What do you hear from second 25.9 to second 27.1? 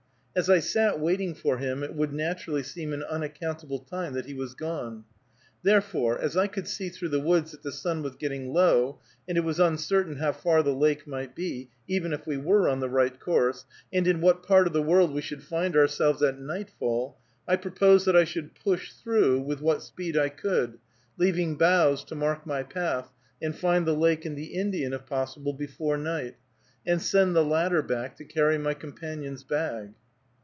night, and